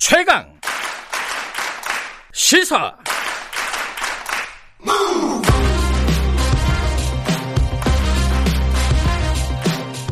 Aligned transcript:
최강 0.00 0.50
시사 2.32 2.96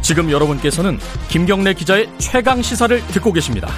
지금 0.02 0.30
여러분께서는 0.30 0.98
김경래 1.30 1.72
기자의 1.72 2.06
최강 2.18 2.60
시사를 2.60 3.00
듣고 3.06 3.32
계십니다. 3.32 3.68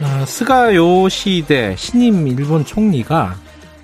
아, 0.00 0.24
스가 0.24 0.74
요시대 0.74 1.76
신임 1.76 2.26
일본 2.26 2.64
총리가 2.64 3.36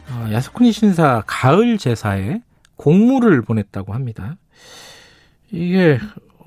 어, 0.09 0.29
야스쿠니 0.33 0.73
신사 0.73 1.23
가을 1.27 1.77
제사에 1.77 2.41
공물을 2.77 3.43
보냈다고 3.43 3.93
합니다. 3.93 4.37
이게 5.51 6.01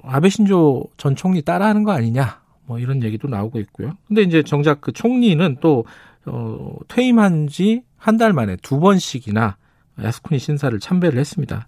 아베 0.10 0.30
신조 0.30 0.86
전 0.98 1.16
총리 1.16 1.42
따라하는 1.42 1.84
거 1.84 1.92
아니냐? 1.92 2.42
뭐 2.66 2.80
이런 2.80 3.02
얘기도 3.04 3.28
나오고 3.28 3.60
있고요. 3.60 3.92
근데 4.08 4.22
이제 4.24 4.44
정작 4.44 4.82
그 4.82 4.92
총리는 4.92 5.58
또 5.62 5.86
어, 6.26 6.74
퇴임한 6.88 7.48
지 7.48 7.82
한 8.00 8.18
달 8.18 8.32
만에 8.32 8.58
두 8.62 8.80
번씩이나 8.80 9.58
야스쿠니 10.02 10.38
신사를 10.40 10.80
참배를 10.80 11.20
했습니다. 11.20 11.68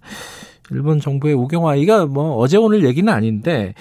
일본 0.71 0.99
정부의 0.99 1.33
우경화 1.33 1.75
이가 1.75 2.05
뭐 2.05 2.35
어제 2.35 2.55
오늘 2.57 2.85
얘기는 2.85 3.11
아닌데 3.11 3.73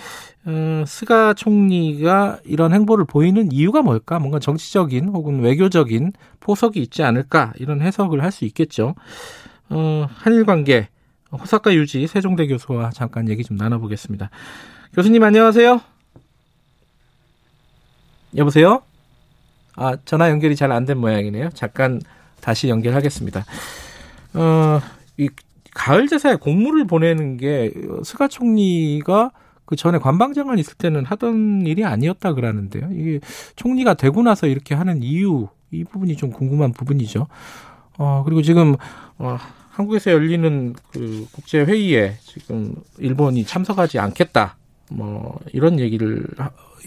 어, 0.46 0.82
스가 0.86 1.34
총리가 1.34 2.38
이런 2.46 2.72
행보를 2.72 3.04
보이는 3.04 3.52
이유가 3.52 3.82
뭘까? 3.82 4.18
뭔가 4.18 4.38
정치적인 4.38 5.08
혹은 5.08 5.40
외교적인 5.40 6.12
포석이 6.40 6.80
있지 6.80 7.02
않을까? 7.02 7.52
이런 7.58 7.82
해석을 7.82 8.22
할 8.22 8.32
수 8.32 8.46
있겠죠. 8.46 8.94
어, 9.68 10.06
한일 10.08 10.46
관계 10.46 10.88
호사카 11.32 11.74
유지 11.74 12.06
세종대 12.06 12.46
교수와 12.46 12.90
잠깐 12.90 13.28
얘기 13.28 13.44
좀 13.44 13.56
나눠보겠습니다. 13.56 14.30
교수님 14.94 15.22
안녕하세요. 15.22 15.80
여보세요? 18.36 18.82
아 19.76 19.96
전화 20.04 20.30
연결이 20.30 20.56
잘 20.56 20.72
안 20.72 20.86
된 20.86 20.98
모양이네요. 20.98 21.50
잠깐 21.50 22.00
다시 22.40 22.68
연결하겠습니다. 22.68 23.44
어, 24.34 24.80
이 25.18 25.28
가을 25.74 26.08
제사에 26.08 26.36
공물을 26.36 26.86
보내는 26.86 27.36
게 27.36 27.72
스가 28.04 28.28
총리가 28.28 29.30
그 29.66 29.76
전에 29.76 29.98
관방장관 29.98 30.58
있을 30.58 30.74
때는 30.76 31.04
하던 31.04 31.66
일이 31.66 31.84
아니었다 31.84 32.32
그러는데요. 32.32 32.88
이게 32.92 33.20
총리가 33.56 33.94
되고 33.94 34.22
나서 34.22 34.46
이렇게 34.46 34.74
하는 34.74 35.02
이유 35.02 35.48
이 35.70 35.84
부분이 35.84 36.16
좀 36.16 36.30
궁금한 36.30 36.72
부분이죠. 36.72 37.26
어 37.98 38.22
그리고 38.24 38.40
지금 38.42 38.76
어 39.18 39.36
한국에서 39.78 40.10
열리는 40.10 40.74
그 40.92 41.26
국제 41.32 41.62
회의에 41.62 42.14
지금 42.20 42.74
일본이 42.98 43.44
참석하지 43.44 44.00
않겠다. 44.00 44.56
뭐 44.90 45.38
이런 45.52 45.78
얘기를 45.78 46.24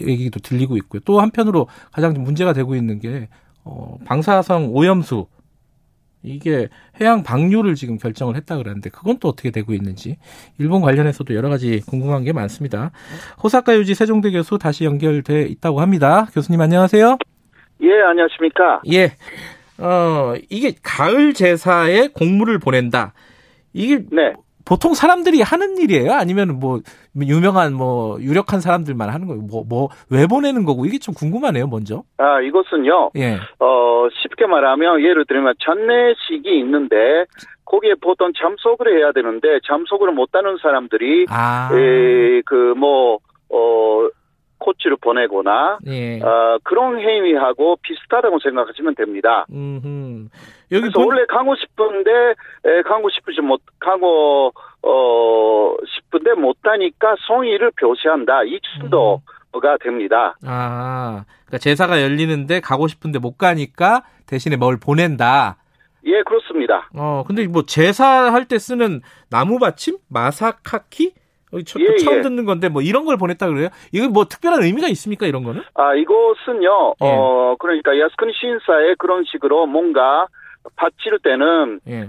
얘기도 0.00 0.40
들리고 0.40 0.76
있고요. 0.76 1.00
또 1.06 1.20
한편으로 1.20 1.68
가장 1.90 2.12
문제가 2.12 2.52
되고 2.52 2.76
있는 2.76 3.00
게 3.00 3.28
어, 3.64 3.96
방사성 4.04 4.74
오염수 4.74 5.26
이게 6.22 6.68
해양 7.00 7.22
방류를 7.22 7.76
지금 7.76 7.96
결정을 7.96 8.36
했다 8.36 8.58
그러는데 8.58 8.90
그건 8.90 9.18
또 9.18 9.28
어떻게 9.28 9.50
되고 9.50 9.72
있는지 9.72 10.18
일본 10.58 10.82
관련해서도 10.82 11.34
여러 11.34 11.48
가지 11.48 11.80
궁금한 11.86 12.24
게 12.24 12.32
많습니다. 12.32 12.90
호사카 13.42 13.74
유지 13.76 13.94
세종대 13.94 14.30
교수 14.30 14.58
다시 14.58 14.84
연결돼 14.84 15.44
있다고 15.44 15.80
합니다. 15.80 16.26
교수님 16.34 16.60
안녕하세요. 16.60 17.16
예, 17.80 18.02
안녕하십니까? 18.02 18.82
예. 18.92 19.12
어, 19.78 20.34
이게 20.50 20.74
가을 20.82 21.32
제사에 21.34 22.08
공물을 22.08 22.58
보낸다. 22.58 23.14
이게 23.72 24.04
네. 24.10 24.34
보통 24.64 24.94
사람들이 24.94 25.42
하는 25.42 25.76
일이에요? 25.78 26.12
아니면 26.12 26.60
뭐 26.60 26.80
유명한 27.20 27.74
뭐 27.74 28.16
유력한 28.20 28.60
사람들만 28.60 29.08
하는 29.08 29.26
거예요? 29.26 29.42
뭐 29.42 29.64
뭐 29.68 29.88
왜 30.08 30.26
보내는 30.26 30.64
거고 30.64 30.86
이게 30.86 30.98
좀 30.98 31.14
궁금하네요. 31.14 31.66
먼저. 31.66 32.04
아 32.18 32.40
이것은요. 32.40 33.10
예. 33.16 33.38
어 33.58 34.08
쉽게 34.22 34.46
말하면 34.46 35.00
예를 35.00 35.24
들면 35.26 35.54
장례식이 35.64 36.58
있는데 36.60 37.24
거기에 37.64 37.94
보통 38.00 38.30
참석을 38.38 38.98
해야 38.98 39.10
되는데 39.12 39.58
참석을 39.66 40.12
못하는 40.12 40.56
사람들이 40.62 41.26
아. 41.28 41.70
그뭐 42.44 43.18
어. 43.48 44.08
코치를 44.62 44.96
보내거나 45.00 45.78
예. 45.86 46.20
어, 46.20 46.58
그런 46.62 46.98
행위하고 47.00 47.76
비슷하다고 47.82 48.38
생각하시면 48.38 48.94
됩니다. 48.94 49.44
음. 49.52 50.28
여기 50.70 50.82
그래서 50.82 50.98
본- 50.98 51.08
원래 51.08 51.26
가고 51.26 51.54
싶은데 51.56 52.10
에, 52.64 52.82
가고 52.82 53.10
싶으지 53.10 53.40
못 53.42 53.60
가고 53.78 54.52
어 54.82 55.74
싶은데 55.86 56.32
못하니까 56.34 57.14
성의를 57.26 57.72
표시한다 57.78 58.42
이 58.44 58.58
정도가 58.80 59.76
됩니다. 59.82 60.34
아. 60.46 61.24
그러니까 61.46 61.58
제사가 61.58 62.00
열리는데 62.02 62.60
가고 62.60 62.88
싶은데 62.88 63.18
못 63.18 63.36
가니까 63.36 64.02
대신에 64.26 64.56
뭘 64.56 64.78
보낸다. 64.78 65.56
예 66.04 66.22
그렇습니다. 66.24 66.88
어, 66.96 67.22
근데 67.26 67.46
뭐 67.46 67.62
제사할 67.64 68.46
때 68.48 68.58
쓰는 68.58 69.02
나무 69.30 69.58
받침? 69.58 69.98
마사카키? 70.08 71.12
어, 71.52 71.58
저, 71.66 71.80
예, 71.80 71.96
처음 71.96 72.18
예. 72.18 72.20
듣는 72.22 72.44
건데 72.44 72.68
뭐 72.68 72.82
이런 72.82 73.04
걸 73.04 73.16
보냈다 73.16 73.46
그래요? 73.48 73.68
이거 73.92 74.08
뭐 74.08 74.24
특별한 74.24 74.62
의미가 74.62 74.88
있습니까 74.88 75.26
이런 75.26 75.44
거는? 75.44 75.62
아 75.74 75.94
이것은요 75.94 76.94
예. 77.02 77.06
어 77.06 77.56
그러니까 77.58 77.98
야스쿠니 77.98 78.32
신사에 78.34 78.94
그런 78.98 79.24
식으로 79.24 79.66
뭔가 79.66 80.26
바칠 80.76 81.18
때는 81.22 81.80
예. 81.88 82.00
에, 82.02 82.08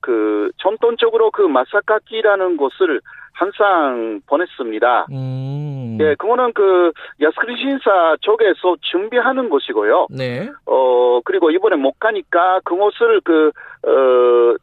그 0.00 0.50
전통적으로 0.58 1.30
그 1.30 1.42
마사카키라는 1.42 2.56
것을 2.56 3.00
항상 3.32 4.20
보냈습니다. 4.26 5.06
음. 5.10 5.98
예, 6.00 6.14
그거는 6.14 6.52
그 6.52 6.92
야스쿠니 7.20 7.56
신사 7.56 8.16
쪽에서 8.20 8.76
준비하는 8.80 9.48
것이고요. 9.48 10.06
네. 10.10 10.48
어, 10.66 11.20
그리고 11.24 11.50
이번에 11.50 11.76
못 11.76 11.98
가니까 11.98 12.60
그것을 12.64 13.20
그, 13.22 13.50
어, 13.82 14.56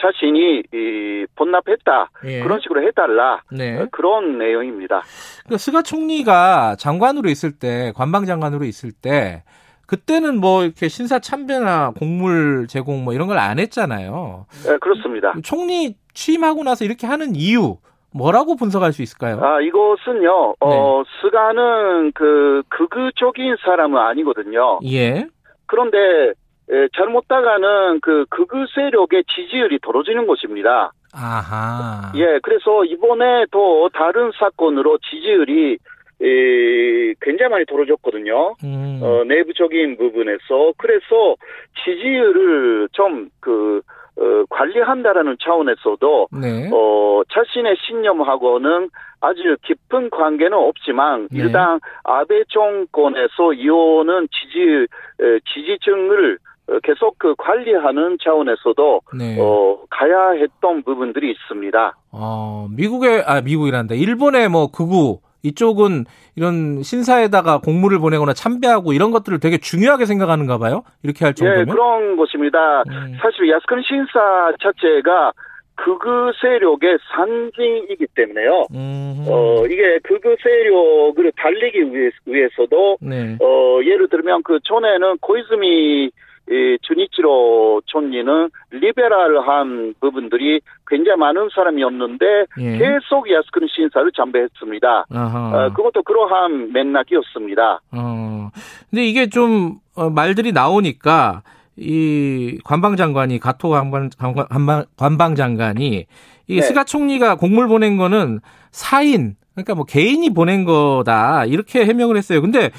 자신이, 0.00 0.62
이, 0.72 1.26
본납했다. 1.36 2.10
예. 2.26 2.40
그런 2.42 2.60
식으로 2.60 2.86
해달라. 2.86 3.40
네. 3.50 3.80
어, 3.80 3.86
그런 3.90 4.38
내용입니다. 4.38 5.02
그 5.48 5.56
스가 5.58 5.82
총리가 5.82 6.76
장관으로 6.78 7.28
있을 7.30 7.52
때 7.58 7.92
관방 7.96 8.24
장관으로 8.26 8.64
있을 8.64 8.92
때 8.92 9.42
그때는 9.86 10.40
뭐 10.40 10.64
이렇게 10.64 10.88
신사 10.88 11.18
참배나 11.20 11.92
곡물 11.96 12.66
제공 12.68 13.04
뭐 13.04 13.14
이런 13.14 13.28
걸 13.28 13.38
안 13.38 13.58
했잖아요. 13.58 14.46
예, 14.68 14.76
그렇습니다. 14.78 15.32
총리 15.44 15.94
취임하고 16.14 16.64
나서 16.64 16.84
이렇게 16.84 17.06
하는 17.06 17.36
이유 17.36 17.76
뭐라고 18.12 18.56
분석할 18.56 18.92
수 18.94 19.02
있을까요? 19.02 19.38
아, 19.44 19.60
이것은요, 19.60 20.54
어, 20.60 21.02
스가는 21.20 22.12
그, 22.14 22.62
극우적인 22.70 23.56
사람은 23.62 23.98
아니거든요. 24.00 24.78
예. 24.86 25.26
그런데, 25.66 26.32
에, 26.70 26.88
잘못다가는 26.96 28.00
그 28.00 28.24
극우 28.28 28.66
세력의 28.74 29.24
지지율이 29.28 29.78
떨어지는 29.82 30.26
것입니다. 30.26 30.92
아하. 31.14 32.12
예, 32.16 32.38
그래서 32.42 32.84
이번에 32.84 33.46
또 33.50 33.88
다른 33.92 34.30
사건으로 34.38 34.98
지지율이 34.98 35.78
에, 36.22 37.14
굉장히 37.20 37.50
많이 37.50 37.64
떨어졌거든요. 37.66 38.54
음. 38.64 39.00
어, 39.02 39.24
내부적인 39.24 39.96
부분에서 39.96 40.72
그래서 40.78 41.36
지지율을 41.84 42.88
좀그 42.92 43.82
어, 44.18 44.44
관리한다라는 44.48 45.36
차원에서도 45.42 46.28
네. 46.40 46.70
어, 46.72 47.22
자신의 47.30 47.76
신념하고는 47.86 48.88
아주 49.20 49.56
깊은 49.62 50.10
관계는 50.10 50.56
없지만 50.56 51.28
네. 51.30 51.42
일단 51.42 51.80
아베 52.02 52.44
정권에서 52.48 53.52
이오는 53.52 54.28
지지 54.32 54.86
에, 55.20 55.38
지지층을 55.52 56.34
어, 56.34 56.38
계속 56.82 57.18
그 57.18 57.34
관리하는 57.36 58.18
차원에서도 58.22 59.00
네. 59.18 59.36
어, 59.40 59.78
가야 59.90 60.30
했던 60.32 60.82
부분들이 60.82 61.30
있습니다. 61.30 61.96
어, 62.12 62.68
미국의, 62.76 63.22
아, 63.26 63.40
미국이란다. 63.40 63.94
일본의 63.94 64.48
뭐 64.48 64.70
극우, 64.70 65.20
이쪽은 65.42 66.06
이런 66.34 66.82
신사에다가 66.82 67.60
공물을 67.60 67.98
보내거나 68.00 68.32
참배하고 68.32 68.92
이런 68.92 69.12
것들을 69.12 69.38
되게 69.38 69.58
중요하게 69.58 70.06
생각하는가 70.06 70.58
봐요? 70.58 70.82
이렇게 71.04 71.24
할 71.24 71.34
정도면? 71.34 71.60
예, 71.60 71.64
그런 71.64 72.16
것입니다. 72.16 72.82
음. 72.88 73.16
사실 73.20 73.48
야스쿠니 73.48 73.82
신사 73.84 74.52
자체가 74.60 75.32
극우 75.76 76.32
세력의 76.40 76.98
상징이기 77.14 78.06
때문에요. 78.14 78.66
음. 78.74 79.24
어, 79.28 79.64
이게 79.66 79.98
극우 80.02 80.36
세력을 80.42 81.32
달리기 81.36 81.94
위해, 81.94 82.10
위해 82.24 82.48
서도, 82.56 82.96
네. 83.00 83.36
어, 83.40 83.80
예를 83.84 84.08
들면 84.08 84.42
그 84.42 84.58
전에는 84.64 85.18
고이즈미 85.18 86.10
이 86.48 86.78
주니치로 86.82 87.82
총리는 87.86 88.50
리베랄한 88.70 89.94
부분들이 90.00 90.60
굉장히 90.86 91.18
많은 91.18 91.48
사람이었는데 91.52 92.24
예. 92.60 92.78
계속 92.78 93.28
야스쿠니 93.30 93.66
신사를 93.74 94.10
잠배했습니다. 94.16 95.06
어, 95.10 95.72
그것도 95.74 96.02
그러한 96.04 96.72
맥락이었습니다. 96.72 97.80
어. 97.92 98.50
근데 98.90 99.06
이게 99.06 99.28
좀, 99.28 99.78
어, 99.96 100.08
말들이 100.08 100.52
나오니까, 100.52 101.42
이 101.76 102.58
관방장관이, 102.64 103.38
가토 103.40 103.68
관방, 103.70 104.08
관방- 104.18 104.86
관방장관이, 104.96 106.06
이 106.48 106.54
네. 106.54 106.62
스가 106.62 106.84
총리가 106.84 107.34
공물 107.36 107.66
보낸 107.68 107.96
거는 107.96 108.38
사인, 108.70 109.34
그러니까 109.54 109.74
뭐 109.74 109.84
개인이 109.84 110.32
보낸 110.32 110.64
거다 110.64 111.44
이렇게 111.46 111.84
해명을 111.84 112.16
했어요. 112.16 112.40
근데 112.40 112.70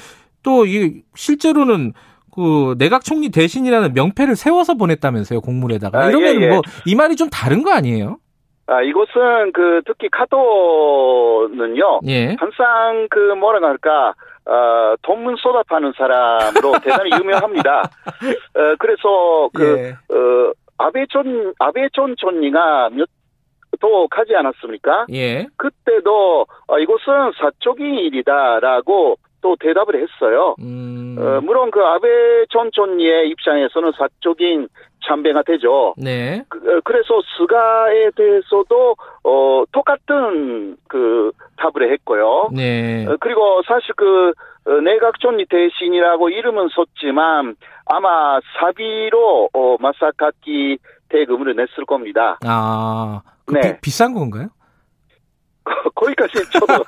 또 0.42 0.64
이 0.64 1.02
실제로는 1.14 1.92
그 2.34 2.74
내각 2.78 3.04
총리 3.04 3.30
대신이라는 3.30 3.94
명패를 3.94 4.36
세워서 4.36 4.74
보냈다면서요 4.74 5.40
공문에다가 5.40 5.98
아, 5.98 6.08
이러면 6.08 6.40
예, 6.40 6.44
예. 6.44 6.48
뭐이 6.48 6.94
말이 6.96 7.16
좀 7.16 7.28
다른 7.30 7.62
거 7.62 7.72
아니에요? 7.72 8.18
아, 8.66 8.82
이곳은 8.82 9.52
그 9.52 9.80
특히 9.86 10.08
카도는요. 10.10 12.00
예. 12.06 12.36
항상 12.38 13.08
그 13.10 13.34
뭐라 13.34 13.66
할까 13.66 14.14
어, 14.44 14.94
돈문 15.02 15.36
쏟아파는 15.36 15.92
사람으로 15.96 16.72
대단히 16.84 17.10
유명합니다. 17.18 17.80
어, 17.80 18.74
그래서 18.78 19.48
그 19.54 19.78
예. 19.78 20.14
어, 20.14 20.52
아베존 20.78 21.54
아베존 21.58 22.16
총리가 22.18 22.90
몇도 22.90 24.08
가지 24.08 24.34
않았습니까? 24.36 25.06
예. 25.12 25.46
그때도 25.56 26.46
어, 26.66 26.78
이곳은 26.78 27.32
사적인 27.38 27.94
일이다라고 27.94 29.16
또 29.48 29.56
대답을 29.56 29.94
했어요. 29.94 30.54
음. 30.58 31.16
어, 31.18 31.40
물론 31.40 31.70
그 31.70 31.80
아베 31.80 32.44
전 32.50 32.70
총리의 32.70 33.30
입장에서는 33.30 33.92
사적인 33.96 34.68
참배가 35.06 35.42
되죠. 35.42 35.94
네. 35.96 36.44
그, 36.50 36.58
어, 36.58 36.80
그래서 36.84 37.20
스가에 37.38 38.10
대해서도 38.14 38.96
어, 39.24 39.64
똑같은 39.72 40.76
그 40.86 41.32
답을 41.56 41.90
했고요. 41.92 42.50
네. 42.54 43.06
어, 43.06 43.16
그리고 43.20 43.62
사실 43.66 43.94
그 43.96 44.32
어, 44.66 44.70
내각 44.82 45.18
총리 45.20 45.46
대신이라고 45.46 46.28
이름은 46.28 46.68
썼지만 46.74 47.56
아마 47.86 48.38
사비로 48.60 49.48
어, 49.54 49.76
마사카키 49.80 50.76
대금을 51.08 51.56
냈을 51.56 51.86
겁니다. 51.86 52.38
아. 52.44 53.22
그 53.46 53.54
네. 53.54 53.60
비, 53.60 53.80
비싼 53.80 54.12
건가요? 54.12 54.48
거기까지 55.94 56.32
저도 56.52 56.66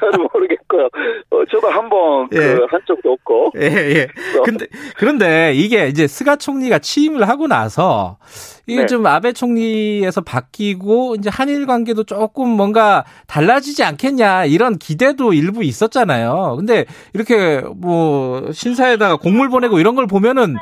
잘 0.00 0.10
모르겠고요. 0.32 0.84
어, 1.30 1.44
저도 1.50 1.68
한번 1.68 2.28
예. 2.32 2.38
그한 2.38 2.80
적도 2.86 3.12
없고. 3.12 3.52
예, 3.56 3.66
예. 3.66 4.08
근데, 4.44 4.66
그런데 4.96 5.52
이게 5.54 5.88
이제 5.88 6.06
스가 6.06 6.36
총리가 6.36 6.78
취임을 6.78 7.28
하고 7.28 7.46
나서 7.46 8.18
이게 8.66 8.80
네. 8.82 8.86
좀 8.86 9.06
아베 9.06 9.32
총리에서 9.32 10.20
바뀌고 10.22 11.16
이제 11.18 11.30
한일 11.32 11.66
관계도 11.66 12.04
조금 12.04 12.48
뭔가 12.48 13.04
달라지지 13.26 13.82
않겠냐 13.84 14.46
이런 14.46 14.78
기대도 14.78 15.32
일부 15.32 15.62
있었잖아요. 15.62 16.54
근데 16.58 16.84
이렇게 17.12 17.62
뭐 17.76 18.50
신사에다가 18.52 19.16
공물 19.16 19.48
보내고 19.50 19.78
이런 19.80 19.94
걸 19.94 20.06
보면은 20.06 20.56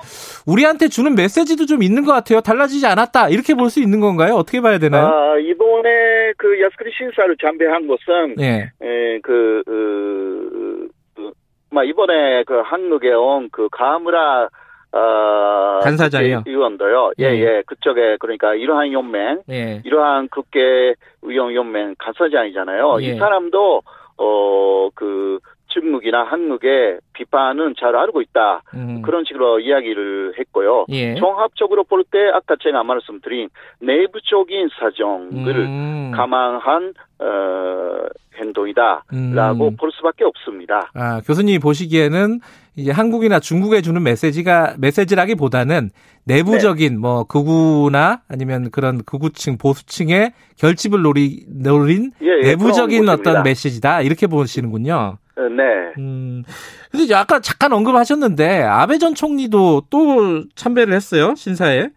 우리한테 0.47 0.89
주는 0.89 1.15
메시지도 1.15 1.67
좀 1.67 1.83
있는 1.83 2.05
것 2.05 2.13
같아요. 2.13 2.41
달라지지 2.41 2.87
않았다. 2.87 3.29
이렇게 3.29 3.55
볼 3.55 3.73
수 3.73 3.81
있는 3.81 4.01
건가요? 4.01 4.35
어떻게 4.35 4.61
봐야 4.61 4.79
되나요? 4.79 5.07
아, 5.07 5.39
이번에 5.39 5.89
그 6.37 6.61
야스크리 6.61 6.91
신 6.99 7.11
사를 7.15 7.37
참배한 7.41 7.87
것은 7.87 8.37
예. 8.41 8.71
에, 8.83 9.21
그, 9.21 9.63
그, 9.67 10.89
그, 11.15 11.33
막 11.71 11.85
이번에 11.85 12.45
그 12.45 12.61
한국에 12.61 13.13
온 13.13 13.49
그 13.53 13.69
가무라 13.71 14.49
어, 14.95 15.79
간사장이요? 15.83 16.39
국회 16.39 16.51
의원도요. 16.51 17.13
예, 17.21 17.25
예. 17.25 17.39
예. 17.41 17.63
그쪽에 17.67 18.19
그러니까 18.21 18.55
이러한 18.55 18.93
연맹, 18.93 19.41
예. 19.51 19.81
이러한 19.85 20.29
국회 20.29 20.95
의원 21.23 21.55
연맹 21.55 21.95
간사장이잖아요. 21.99 22.99
예. 23.01 23.07
이 23.07 23.19
사람도 23.19 23.81
어, 24.19 24.89
그 24.95 25.39
중국이나 25.73 26.25
한국의 26.25 26.99
비판은 27.15 27.75
잘 27.79 27.97
알고 27.97 28.21
있다. 28.23 28.63
음. 28.75 29.03
그런 29.03 29.25
식으로 29.27 29.61
이야기를 29.61 30.35
했고요. 30.39 30.87
예. 30.91 31.15
종합적으로 31.15 31.85
볼 31.85 32.03
때 32.11 32.19
아까 32.35 32.57
제가 32.63 32.83
말씀드린 32.83 33.49
내부적인 33.81 34.69
사정을 34.79 35.57
음. 35.57 36.13
감안한 36.15 36.93
어, 37.21 38.07
행동이다라고 38.37 39.69
음. 39.69 39.77
볼 39.77 39.91
수밖에 39.93 40.25
없습니다. 40.25 40.91
아, 40.95 41.21
교수님이 41.25 41.59
보시기에는 41.59 42.41
이제 42.77 42.91
한국이나 42.91 43.39
중국에 43.41 43.81
주는 43.83 44.03
메시지가 44.03 44.75
메시지라기보다는 44.79 45.91
내부적인 46.27 47.01
뭐 47.01 47.25
극우나 47.25 48.23
아니면 48.29 48.71
그런 48.71 49.03
극우층 49.05 49.59
보수층의 49.59 50.33
결집을 50.59 51.03
노리, 51.03 51.45
노린 51.49 52.13
예, 52.23 52.27
예, 52.43 52.49
내부적인 52.51 53.09
어떤. 53.09 53.43
메시지다 53.43 54.03
이렇게 54.03 54.27
보시는군요. 54.27 55.19
어, 55.37 55.43
네. 55.49 55.63
음. 55.99 56.43
근데 56.91 57.05
이제 57.05 57.15
아까 57.15 57.41
잠깐 57.41 57.73
언급하셨는데 57.73 58.63
아베 58.63 58.99
전 58.99 59.15
총리도 59.15 59.83
또 59.91 60.43
참배를 60.55 60.93
했어요 60.95 61.35
신사에. 61.37 61.89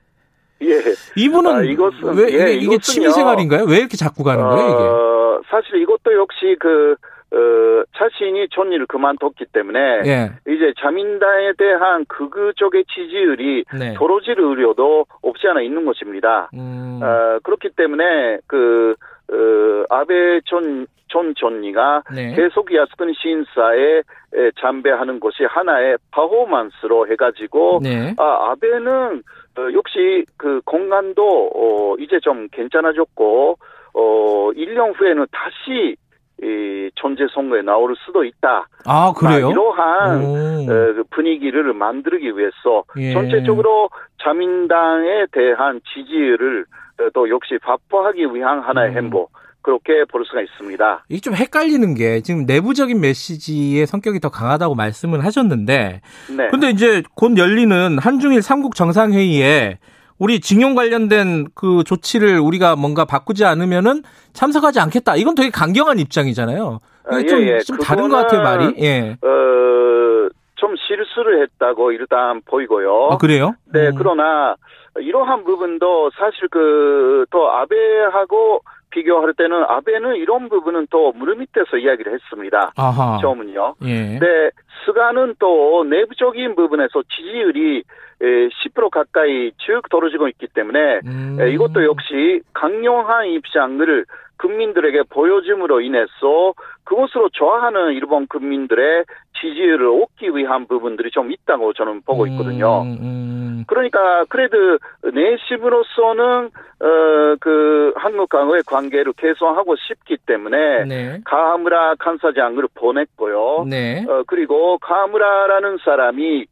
예. 0.61 0.81
이분은 1.17 1.51
아, 1.51 1.59
이것은- 1.61 2.17
왜 2.17 2.29
이게, 2.29 2.37
예, 2.39 2.53
이게 2.53 2.61
이것은요. 2.63 2.79
취미 2.79 3.09
생활인가요? 3.11 3.65
왜 3.65 3.77
이렇게 3.77 3.97
자꾸 3.97 4.23
가는 4.23 4.41
거예요 4.43 4.67
이게? 4.69 4.83
어, 4.83 5.41
사실 5.49 5.81
이것도 5.81 6.13
역시 6.17 6.55
그 6.59 6.95
어, 7.33 7.83
자신이 7.97 8.47
존리를 8.51 8.85
그만뒀기 8.85 9.45
때문에 9.51 9.79
예. 10.05 10.31
이제 10.47 10.73
자민당에 10.79 11.51
대한 11.57 12.05
극우적의 12.07 12.85
지지율이 12.85 13.65
네. 13.77 13.93
도로질 13.95 14.39
의료도 14.39 15.05
없지 15.21 15.47
않아 15.47 15.61
있는 15.61 15.83
것입니다. 15.85 16.49
음. 16.53 17.01
어, 17.03 17.39
그렇기 17.43 17.71
때문에 17.75 18.37
그 18.47 18.95
어, 19.35 19.85
아베 19.89 20.41
전, 20.45 20.87
전 21.07 21.33
총리가 21.35 22.03
네. 22.13 22.33
계속 22.35 22.73
야스쿠니 22.73 23.13
신사에 23.13 23.99
에, 23.99 24.51
참배하는 24.59 25.19
것이 25.19 25.43
하나의 25.43 25.97
파포먼스로 26.11 27.07
해가지고 27.07 27.79
네. 27.83 28.13
아 28.17 28.51
아베는 28.51 29.23
어, 29.57 29.73
역시 29.73 30.25
그 30.37 30.61
공간도 30.65 31.51
어, 31.55 31.95
이제 31.99 32.19
좀 32.21 32.47
괜찮아졌고 32.51 33.57
어 33.93 34.49
1년 34.53 34.99
후에는 34.99 35.25
다시 35.31 35.95
이 36.41 36.89
존재 36.95 37.25
선거에 37.33 37.61
나올 37.61 37.95
수도 38.05 38.23
있다. 38.23 38.67
아 38.85 39.13
그래요? 39.15 39.47
아, 39.47 39.51
이러한 39.51 40.23
오. 40.23 40.63
어, 40.63 40.65
그 40.65 41.03
분위기를 41.11 41.73
만들기 41.73 42.37
위해서 42.37 42.83
예. 42.97 43.13
전체적으로 43.13 43.89
자민당에 44.21 45.25
대한 45.31 45.79
지지율을 45.93 46.65
어, 46.99 47.09
또 47.13 47.29
역시 47.29 47.57
확보하기 47.61 48.33
위한 48.33 48.59
하나의 48.59 48.91
음. 48.91 48.97
행보 48.97 49.29
그렇게 49.61 50.05
볼 50.11 50.23
수가 50.25 50.41
있습니다. 50.41 51.05
이게 51.09 51.19
좀 51.19 51.33
헷갈리는 51.33 51.95
게 51.95 52.21
지금 52.21 52.45
내부적인 52.45 53.01
메시지의 53.01 53.87
성격이 53.87 54.19
더 54.19 54.29
강하다고 54.29 54.75
말씀을 54.75 55.25
하셨는데 55.25 56.01
네. 56.37 56.47
근데 56.51 56.69
이제 56.69 57.01
곧 57.15 57.35
열리는 57.37 57.97
한중일 57.97 58.43
삼국 58.43 58.75
정상회의에 58.75 59.79
우리 60.17 60.39
징용 60.39 60.75
관련된 60.75 61.47
그 61.55 61.83
조치를 61.85 62.39
우리가 62.39 62.75
뭔가 62.75 63.05
바꾸지 63.05 63.43
않으면은 63.45 64.03
참석하지 64.33 64.79
않겠다. 64.79 65.15
이건 65.17 65.35
되게 65.35 65.49
강경한 65.49 65.99
입장이잖아요. 65.99 66.79
아, 67.07 67.21
좀, 67.23 67.41
예, 67.41 67.55
예. 67.55 67.59
좀 67.59 67.77
다른 67.77 68.09
것 68.09 68.17
같아요, 68.17 68.41
말이. 68.41 68.73
예. 68.79 69.17
어, 69.21 70.29
좀 70.55 70.73
실수를 70.77 71.41
했다고 71.43 71.91
일단 71.91 72.41
보이고요. 72.45 73.09
아, 73.11 73.17
그래요? 73.17 73.55
네, 73.73 73.89
음. 73.89 73.95
그러나 73.97 74.55
이러한 74.97 75.43
부분도 75.43 76.11
사실 76.17 76.47
그 76.49 77.25
또 77.31 77.51
아베하고 77.51 78.61
비교할 78.91 79.33
때는 79.33 79.63
아베는 79.67 80.15
이런 80.15 80.47
부분은 80.47 80.87
또 80.89 81.11
물밑에서 81.13 81.77
이야기를 81.77 82.13
했습니다. 82.13 82.71
아하. 82.77 83.17
처음은요. 83.21 83.75
예. 83.83 84.19
네, 84.19 84.49
스가는 84.85 85.35
또 85.39 85.83
내부적인 85.83 86.55
부분에서 86.55 87.01
지지율이 87.09 87.79
에, 87.79 87.83
10% 88.21 88.89
가까이 88.89 89.51
쭉 89.57 89.81
떨어지고 89.89 90.27
있기 90.29 90.47
때문에 90.47 91.01
음. 91.05 91.37
에, 91.39 91.51
이것도 91.51 91.83
역시 91.85 92.41
강력한 92.53 93.27
입장을 93.27 94.05
국민들에게 94.37 95.03
보여줌으로 95.09 95.81
인해서 95.81 96.53
그것으로 96.83 97.29
좋아하는 97.29 97.93
일본 97.93 98.27
국민들의 98.27 99.05
지지율을 99.39 99.87
얻기 99.87 100.35
위한 100.35 100.67
부분들이 100.67 101.09
좀 101.11 101.31
있다고 101.31 101.73
저는 101.73 102.01
보고 102.01 102.27
있거든요. 102.27 102.81
음, 102.83 102.97
음. 103.01 103.63
그러니까 103.67 104.25
그래도 104.29 104.77
내심으로서는 105.03 106.49
어 106.81 107.25
그 107.39 107.93
한국과의 107.95 108.63
관계를 108.65 109.13
개선하고 109.13 109.75
싶기 109.75 110.17
때문에 110.25 110.85
네. 110.85 111.19
가무라 111.25 111.95
간사장을 111.95 112.63
보냈고요. 112.73 113.65
네. 113.69 114.05
어 114.07 114.23
그리고 114.27 114.77
가무라라는 114.79 115.77
사람이 115.83 116.41
에, 116.41 116.45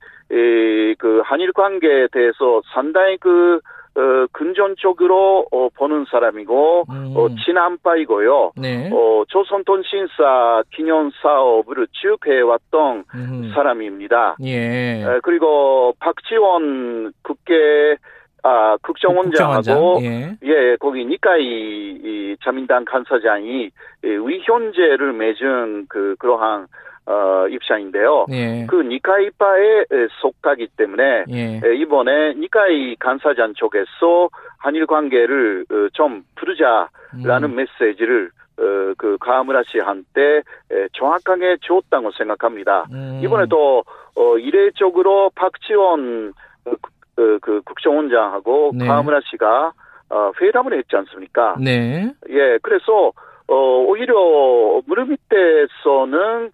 그 0.97 1.21
한일 1.23 1.53
관계에 1.53 2.07
대해서 2.11 2.61
상당히 2.73 3.17
그 3.17 3.59
어, 3.95 4.25
근전적으로 4.31 5.45
어, 5.51 5.69
보는 5.69 6.05
사람이고 6.09 6.85
음. 6.89 7.13
어, 7.15 7.29
친한파이고요. 7.45 8.53
네. 8.57 8.89
어, 8.91 9.23
조선통신사 9.27 10.63
기념 10.71 11.11
사업을 11.21 11.87
쭉 11.91 12.17
해왔던 12.25 13.03
음. 13.13 13.51
사람입니다. 13.53 14.37
예. 14.43 15.03
에, 15.03 15.19
그리고 15.21 15.93
박지원 15.99 17.13
국회 17.21 17.97
아 18.41 18.77
국정원장하고 18.81 19.61
국정원장. 19.61 20.03
예. 20.03 20.37
예 20.43 20.75
거기 20.77 21.05
니카이 21.05 21.43
이 21.43 22.35
자민당 22.43 22.83
간사장이 22.85 23.69
이 24.03 24.07
위헌제를 24.07 25.13
맺은 25.13 25.85
그 25.87 26.15
그러한 26.17 26.67
어 27.05 27.47
입장인데요. 27.49 28.25
예. 28.31 28.65
그 28.67 28.77
니카이파에 28.77 29.79
에, 29.81 30.07
속하기 30.21 30.69
때문에 30.77 31.25
예. 31.29 31.61
에, 31.63 31.75
이번에 31.75 32.33
니카이 32.35 32.95
간사장 32.95 33.55
쪽에서 33.55 34.29
한일 34.59 34.85
관계를 34.87 35.65
어, 35.69 35.89
좀 35.91 36.23
부르자라는 36.35 37.49
음. 37.49 37.55
메시지를 37.55 38.29
어, 38.57 38.93
그 38.97 39.17
가하무라 39.19 39.63
씨한테 39.67 40.37
에, 40.71 40.87
정확하게 40.93 41.57
줬다고 41.61 42.11
생각합니다. 42.11 42.85
음. 42.93 43.19
이번에 43.21 43.47
또 43.49 43.83
어, 44.15 44.37
이례적으로 44.37 45.31
박지원 45.35 46.33
그, 46.63 46.75
그, 47.15 47.39
그 47.41 47.61
국정원장하고 47.65 48.71
네. 48.75 48.87
가하무라 48.87 49.19
씨가 49.29 49.73
어, 50.09 50.31
회담을 50.39 50.77
했지 50.77 50.95
않습니까? 50.95 51.55
네. 51.59 52.13
예, 52.29 52.59
그래서 52.61 53.11
어, 53.47 53.55
오히려 53.87 54.81
무릎 54.85 55.09
밑에서는 55.09 56.51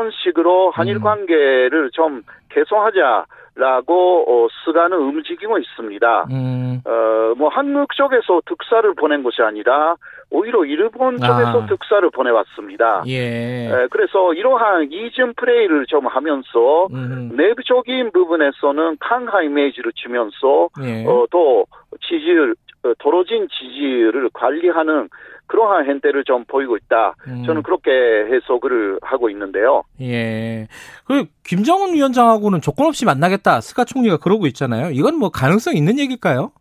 어, 0.00 0.10
그런 0.10 0.10
식으로 0.22 0.70
한일 0.70 0.96
음. 0.96 1.02
관계를 1.02 1.90
좀 1.92 2.22
개선하자라고 2.50 4.24
어, 4.26 4.48
스가는 4.64 4.96
움직이고 4.96 5.58
있습니다. 5.58 6.26
음. 6.30 6.80
어, 6.84 7.34
뭐 7.36 7.48
한국 7.50 7.94
쪽에서 7.94 8.40
특사를 8.46 8.92
보낸 8.94 9.22
것이 9.22 9.42
아니라 9.42 9.96
오히려 10.30 10.64
일본 10.64 11.18
쪽에서 11.18 11.62
아. 11.62 11.66
특사를 11.66 12.08
보내왔습니다. 12.10 13.02
예. 13.08 13.66
에, 13.66 13.86
그래서 13.90 14.32
이러한 14.32 14.88
이전 14.90 15.34
플레이를 15.34 15.86
좀 15.86 16.06
하면서 16.06 16.86
음. 16.92 17.32
내부적인 17.36 18.12
부분에서는 18.12 18.96
강한 19.00 19.44
이미지를 19.44 19.92
주면서 19.94 20.68
예. 20.82 21.04
어, 21.06 21.26
또 21.30 21.66
지지율 22.08 22.52
어, 22.52 22.54
떨어진 22.98 23.46
지지율을 23.48 24.30
관리하는 24.32 25.08
그러한 25.46 25.84
행태를 25.86 26.24
좀 26.24 26.44
보이고 26.44 26.76
있다. 26.76 27.14
음. 27.26 27.42
저는 27.44 27.62
그렇게 27.62 27.90
해석을 27.90 29.00
하고 29.02 29.28
있는데요. 29.30 29.82
예. 30.00 30.68
그 31.04 31.24
김정은 31.44 31.94
위원장하고는 31.94 32.60
조건 32.60 32.86
없이 32.86 33.04
만나겠다. 33.04 33.60
스가 33.60 33.84
총리가 33.84 34.18
그러고 34.18 34.46
있잖아요. 34.46 34.90
이건 34.92 35.16
뭐 35.16 35.30
가능성 35.30 35.74
있는 35.74 35.98
얘기일까요? 35.98 36.52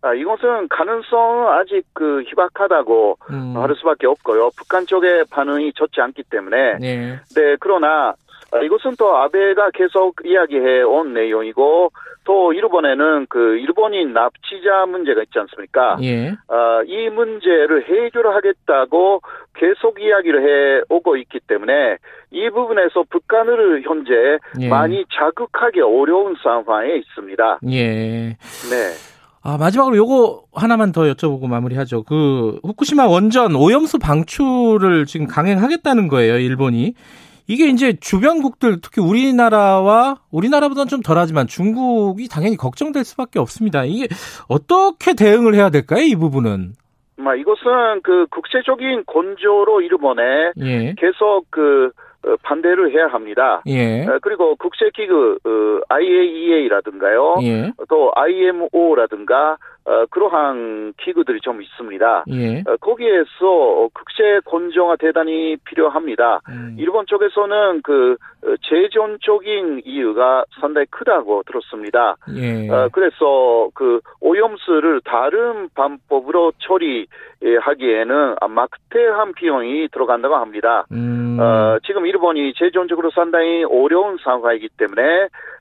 아, 0.00 0.14
이것은 0.14 0.68
가능성은 0.68 1.48
아직 1.48 1.82
그 1.92 2.22
희박하다고 2.28 3.18
음. 3.30 3.56
할 3.56 3.74
수밖에 3.76 4.06
없고요. 4.06 4.50
북한 4.56 4.86
쪽의 4.86 5.24
반응이 5.30 5.72
좋지 5.74 6.00
않기 6.00 6.22
때문에. 6.30 6.78
네. 6.78 7.20
네, 7.34 7.56
그러나 7.60 8.14
아, 8.52 8.58
이것은 8.60 8.94
또 8.98 9.16
아베가 9.16 9.70
계속 9.74 10.14
이야기해 10.24 10.82
온 10.82 11.12
내용이고 11.12 11.90
또 12.28 12.52
일본에는 12.52 13.24
그 13.30 13.56
일본인 13.56 14.12
납치자 14.12 14.84
문제가 14.86 15.22
있지 15.22 15.38
않습니까? 15.38 15.96
예. 16.02 16.32
아, 16.48 16.82
이 16.86 17.08
문제를 17.08 17.88
해결 17.88 18.26
하겠다고 18.26 19.22
계속 19.54 19.98
이야기를 19.98 20.42
해 20.42 20.82
오고 20.90 21.16
있기 21.16 21.40
때문에 21.46 21.96
이 22.30 22.50
부분에서 22.50 23.04
북한을 23.08 23.82
현재 23.82 24.12
예. 24.60 24.68
많이 24.68 25.06
자극하기 25.10 25.80
어려운 25.80 26.36
상황에 26.42 26.96
있습니다. 26.96 27.60
예. 27.70 28.36
네. 28.36 28.36
아, 29.42 29.56
마지막으로 29.56 29.96
요거 29.96 30.42
하나만 30.52 30.92
더 30.92 31.04
여쭤보고 31.04 31.48
마무리하죠. 31.48 32.02
그 32.02 32.60
후쿠시마 32.62 33.06
원전 33.06 33.54
오염수 33.54 34.00
방출을 34.00 35.06
지금 35.06 35.26
강행하겠다는 35.26 36.08
거예요, 36.08 36.36
일본이. 36.36 36.92
이게 37.48 37.66
이제 37.68 37.94
주변국들 37.98 38.80
특히 38.82 39.00
우리나라와 39.02 40.18
우리나라보다는 40.30 40.88
좀 40.88 41.00
덜하지만 41.00 41.46
중국이 41.46 42.28
당연히 42.28 42.56
걱정될 42.56 43.04
수밖에 43.04 43.38
없습니다. 43.38 43.84
이게 43.84 44.06
어떻게 44.48 45.14
대응을 45.14 45.54
해야 45.54 45.70
될까요, 45.70 46.02
이 46.02 46.14
부분은? 46.14 46.74
뭐 47.16 47.34
이것은 47.34 48.02
그 48.04 48.26
국제적인 48.30 49.04
건조로 49.06 49.80
일본에 49.80 50.52
예. 50.60 50.94
계속 50.96 51.46
그 51.50 51.90
어, 52.26 52.34
반대를 52.42 52.92
해야 52.92 53.06
합니다. 53.06 53.62
예. 53.66 54.04
어, 54.06 54.18
그리고 54.20 54.56
국제기구 54.56 55.38
어, 55.44 55.80
IAEA라든가요, 55.88 57.36
예. 57.42 57.72
또 57.88 58.12
IMO라든가 58.14 59.56
어, 59.88 60.04
그러한 60.10 60.92
기구들이 60.98 61.40
좀 61.40 61.62
있습니다. 61.62 62.24
예. 62.28 62.58
어, 62.66 62.76
거기에서 62.78 63.88
국제 63.94 64.38
건조가 64.44 64.96
대단히 64.96 65.56
필요합니다. 65.64 66.40
음. 66.50 66.76
일본 66.78 67.06
쪽에서는 67.06 67.80
그 67.82 68.16
어, 68.44 68.54
재정적인 68.68 69.82
이유가 69.86 70.44
상당히 70.60 70.86
크다고 70.90 71.42
들었습니다. 71.46 72.16
예. 72.36 72.68
어, 72.68 72.90
그래서 72.92 73.70
그 73.74 74.00
오염수를 74.20 75.00
다른 75.06 75.70
방법으로 75.74 76.52
처리하기에는 76.58 78.36
막대한 78.50 79.32
비용이 79.32 79.88
들어간다고 79.88 80.36
합니다. 80.36 80.84
음. 80.92 81.38
어, 81.40 81.78
지금 81.86 82.04
일본이 82.04 82.52
재정적으로 82.58 83.10
상당히 83.10 83.64
어려운 83.64 84.18
상황이기 84.22 84.68
때문에 84.76 85.02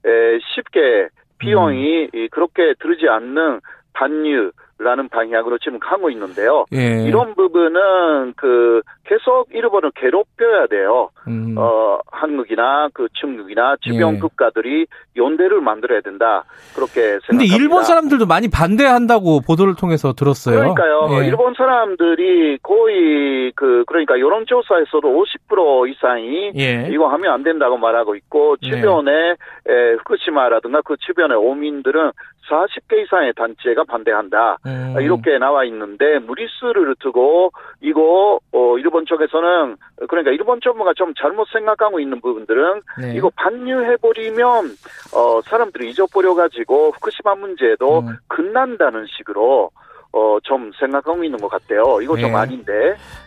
에, 0.05 0.39
쉽게 0.53 1.07
비용이 1.39 2.03
음. 2.03 2.09
이, 2.13 2.27
그렇게 2.29 2.73
들지 2.79 3.07
않는 3.07 3.61
반유라는 3.97 5.09
방향으로 5.09 5.57
지금 5.57 5.79
가고 5.79 6.09
있는데요. 6.11 6.65
예. 6.73 7.03
이런 7.07 7.33
부분은 7.33 8.33
그 8.35 8.81
계속 9.05 9.47
일본을 9.51 9.91
괴롭혀야 9.95 10.67
돼요. 10.67 11.09
음. 11.27 11.55
어, 11.57 11.99
한국이나 12.11 12.89
그 12.93 13.07
중국이나 13.13 13.75
주변 13.81 14.15
예. 14.15 14.19
국가들이 14.19 14.85
연대를 15.15 15.61
만들어야 15.61 16.01
된다. 16.01 16.43
그렇게 16.75 17.01
생각합니다. 17.01 17.27
근데 17.29 17.45
일본 17.45 17.83
사람들도 17.83 18.27
많이 18.27 18.49
반대한다고 18.49 19.41
보도를 19.41 19.75
통해서 19.75 20.13
들었어요. 20.13 20.57
그러니까요. 20.57 21.09
예. 21.11 21.27
일본 21.27 21.55
사람들이 21.55 22.59
거의 22.61 23.51
그 23.55 23.83
그러니까 23.87 24.19
여론조사에서도 24.19 25.25
50% 25.49 25.89
이상이 25.89 26.51
예. 26.55 26.87
이거 26.91 27.07
하면 27.07 27.33
안 27.33 27.43
된다고 27.43 27.77
말하고 27.77 28.15
있고 28.15 28.57
네. 28.61 28.69
주변에 28.69 29.11
에, 29.31 29.93
후쿠시마라든가 29.99 30.81
그 30.83 30.95
주변의 30.97 31.37
오민들은 31.37 32.11
40개 32.49 33.03
이상의 33.03 33.33
단체가 33.33 33.83
반대한다. 33.83 34.57
음. 34.65 34.95
이렇게 34.99 35.37
나와 35.37 35.63
있는데 35.65 36.19
무리수를 36.19 36.95
두고 36.99 37.51
이거 37.81 38.39
어, 38.51 38.77
일본 38.77 39.05
쪽에서는 39.05 39.75
그러니까 40.07 40.31
일본 40.31 40.59
정부가 40.61 40.93
좀 40.95 41.13
잘못 41.19 41.47
생각하고 41.51 41.99
있는 41.99 42.21
부분들은 42.21 42.81
네. 43.01 43.13
이거 43.15 43.29
반유해 43.35 43.97
버리면 43.97 44.65
어, 45.13 45.41
사람들이 45.41 45.89
잊어버려 45.89 46.33
가지고 46.35 46.91
후쿠시마 46.91 47.35
문제도 47.35 47.99
음. 47.99 48.15
끝난다는 48.27 49.05
식으로 49.17 49.71
어, 50.13 50.37
좀 50.43 50.71
생각하고 50.79 51.23
있는 51.23 51.37
것 51.37 51.47
같아요. 51.49 52.01
이거 52.01 52.17
좀 52.17 52.31
네. 52.31 52.35
아닌데. 52.35 52.73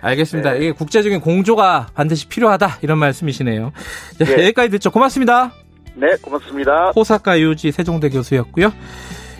알겠습니다. 0.02 0.52
네. 0.52 0.58
이게 0.58 0.72
국제적인 0.72 1.20
공조가 1.20 1.88
반드시 1.94 2.28
필요하다 2.28 2.78
이런 2.82 2.98
말씀이시네요. 2.98 3.72
자, 4.18 4.24
네. 4.24 4.32
여기까지 4.44 4.70
듣죠. 4.70 4.90
고맙습니다. 4.90 5.52
네, 5.94 6.16
고맙습니다. 6.20 6.90
호사카 6.90 7.40
유지 7.40 7.72
세종대 7.72 8.08
교수였고요. 8.08 8.72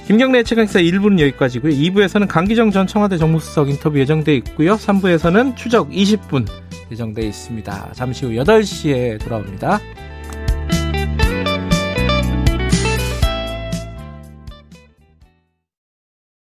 김경래 0.07 0.43
최강사 0.43 0.81
1부는 0.81 1.21
여기까지고요. 1.21 1.73
2부에서는 1.73 2.27
강기정 2.27 2.73
전 2.73 2.87
청와대 2.87 3.17
정무수석 3.17 3.71
인터뷰 3.71 3.99
예정돼 3.99 4.35
있고요. 4.37 4.75
3부에서는 4.75 5.57
추적 5.57 5.89
20분 5.91 6.49
예정돼 6.91 7.23
있습니다. 7.23 7.91
잠시 7.93 8.27
후 8.27 8.33
8시에 8.33 9.23
돌아옵니다. 9.23 9.79